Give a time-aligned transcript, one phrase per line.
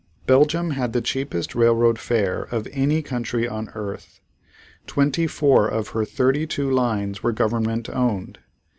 [0.25, 4.19] Belgium had the cheapest railroad fare of any country on earth.
[4.87, 8.39] Twenty four of her thirty two lines were government owned.